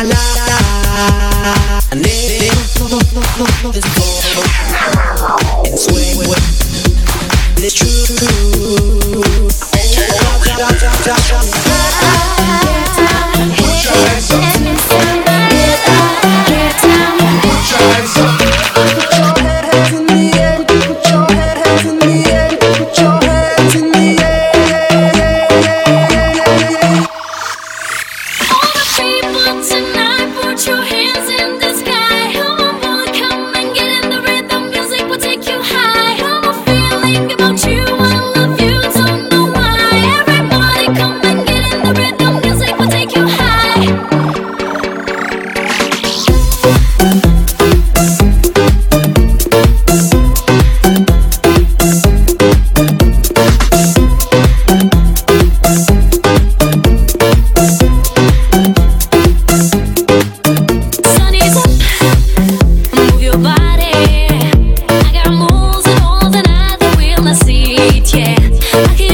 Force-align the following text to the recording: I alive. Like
I 0.00 0.04
alive. 0.04 0.29
Like 68.82 69.09